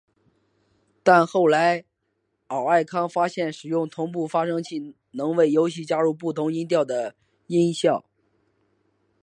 [1.03, 1.85] 但后来
[2.47, 7.13] 奥尔康发现使用同步发生器能为游戏加入不同音调的
[7.45, 8.03] 音效。